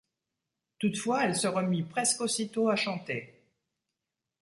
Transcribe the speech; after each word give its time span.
Toutefois, 0.79 1.25
elle 1.25 1.35
se 1.35 1.45
remit 1.45 1.83
presque 1.83 2.21
aussitôt 2.21 2.69
à 2.69 2.75
chanter. 2.75 3.39